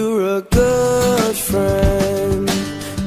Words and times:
a 0.00 0.42
good 0.42 1.36
friend. 1.36 2.50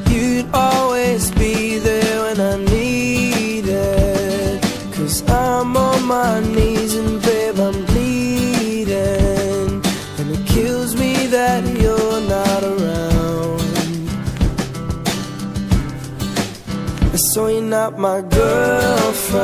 You'd 0.10 0.48
always 0.54 1.32
be 1.32 1.80
there 1.80 2.22
when 2.24 2.40
I 2.40 2.58
need 2.58 3.66
it. 3.68 4.62
Cause 4.94 5.28
I'm 5.30 5.76
on 5.76 6.06
my 6.06 6.40
knees 6.42 6.96
and 6.96 7.22
babe, 7.22 7.60
I'm 7.60 7.86
bleeding. 7.86 9.82
And 10.20 10.32
it 10.36 10.46
kills 10.48 10.96
me 10.96 11.28
that 11.28 11.66
you're 11.82 12.22
not 12.22 12.64
around. 12.64 13.62
So 17.34 17.48
you're 17.48 17.62
not 17.62 17.98
my 17.98 18.22
girlfriend. 18.22 19.35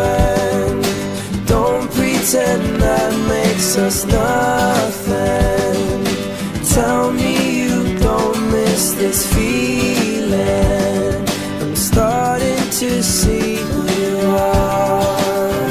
This 9.12 9.28
feeling. 9.36 11.16
I'm 11.62 11.76
starting 11.76 12.64
to 12.80 13.04
see 13.04 13.56
who 13.68 13.80
you 14.00 14.16
are. 14.30 15.68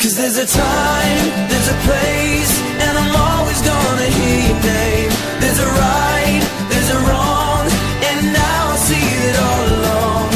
Cause 0.00 0.14
there's 0.18 0.38
a 0.46 0.46
time, 0.46 1.22
there's 1.50 1.70
a 1.76 1.78
place, 1.88 2.52
and 2.84 2.94
I'm 3.02 3.14
always 3.28 3.60
gonna 3.72 4.08
hear 4.18 4.40
your 4.50 4.60
name. 4.78 5.10
There's 5.42 5.60
a 5.66 5.70
right, 5.82 6.42
there's 6.70 6.90
a 6.96 7.00
wrong, 7.08 7.64
and 8.08 8.18
now 8.42 8.62
I 8.74 8.78
see 8.88 9.08
it 9.28 9.36
all 9.48 9.64
along. 9.76 10.28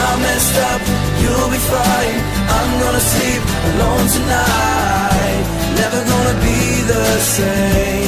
I 0.00 0.06
messed 0.26 0.56
up, 0.70 0.82
you'll 1.22 1.50
be 1.56 1.62
fine. 1.74 2.18
I'm 2.56 2.70
gonna 2.82 3.04
sleep 3.14 3.42
alone 3.70 4.06
tonight. 4.18 5.42
Never 5.80 6.00
gonna 6.12 6.36
be 6.48 6.58
the 6.92 7.04
same, 7.36 8.01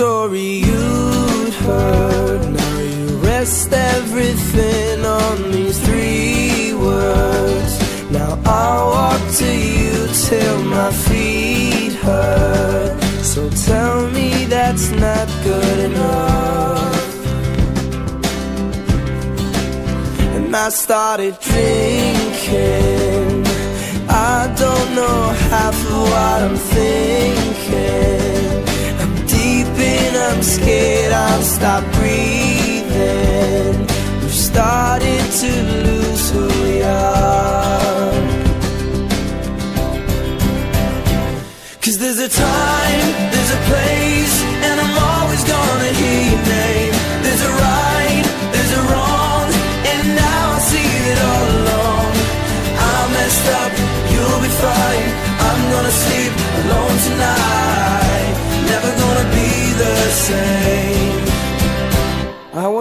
story 0.00 0.64
you'd 0.70 1.54
heard, 1.66 2.42
now 2.52 2.78
you 2.78 3.06
rest 3.18 3.70
everything 3.70 5.04
on 5.04 5.52
these 5.52 5.78
three 5.86 6.72
words. 6.72 7.72
Now 8.10 8.40
I'll 8.46 8.86
walk 8.96 9.22
to 9.40 9.50
you 9.76 9.96
till 10.26 10.58
my 10.64 10.90
feet 10.90 11.92
hurt. 12.06 12.98
So 13.32 13.50
tell 13.68 14.08
me 14.16 14.46
that's 14.46 14.90
not 14.92 15.28
good 15.44 15.78
enough. 15.90 17.14
And 20.34 20.56
I 20.56 20.70
started 20.70 21.34
drinking. 21.40 23.44
I 24.08 24.38
don't 24.62 24.90
know 24.98 25.20
half 25.50 25.76
of 25.92 26.00
what 26.12 26.38
I'm 26.46 26.56
thinking. 26.56 27.39
I'm 30.40 30.46
scared, 30.46 31.12
I'll 31.12 31.42
stop 31.42 31.84
breathing. 31.96 33.76
We've 34.22 34.32
started 34.32 35.20
to 35.42 35.52
lose 35.84 36.30
who 36.30 36.46
we 36.64 36.82
are. 36.82 38.12
Cause 41.82 41.98
there's 41.98 42.20
a 42.20 42.30
time, 42.30 43.30
there's 43.32 43.52
a 43.52 43.60
place, 43.68 44.42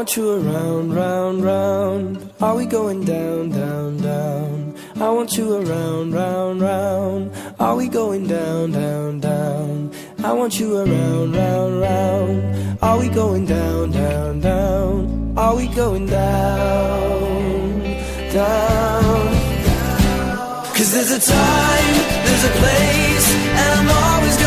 Want 0.10 0.18
you 0.18 0.32
around, 0.32 0.96
round, 0.96 1.44
round. 1.44 2.34
Are 2.42 2.56
we 2.56 2.66
going 2.66 3.06
down, 3.06 3.52
down, 3.52 3.98
down? 3.98 4.76
I 4.96 5.08
want 5.12 5.38
you 5.38 5.54
around, 5.54 6.14
round, 6.14 6.62
round. 6.62 7.32
Are 7.60 7.76
we 7.76 7.88
going 7.88 8.26
down, 8.26 8.72
down, 8.72 9.20
down? 9.20 9.92
I 10.24 10.34
want 10.34 10.60
you 10.60 10.78
around, 10.78 11.36
round, 11.36 11.80
round. 11.80 12.80
Are 12.82 12.98
we 12.98 13.08
going 13.10 13.46
down, 13.46 13.92
down, 13.92 14.40
down? 14.40 15.38
Are 15.38 15.56
we 15.56 15.68
going 15.68 16.08
down, 16.08 17.80
down? 18.34 19.28
Cause 20.74 20.92
there's 20.92 21.12
a 21.12 21.20
time, 21.20 21.96
there's 22.26 22.46
a 22.46 22.54
place, 22.58 23.36
and 23.62 23.80
I'm 23.80 23.90
always 23.90 24.40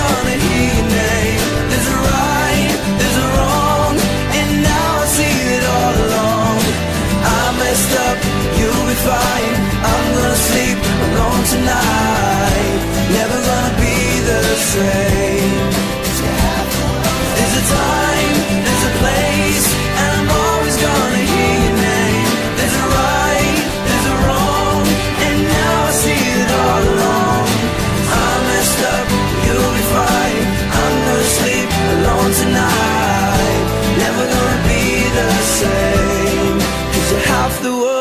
the 37.62 37.70
world. 37.70 37.91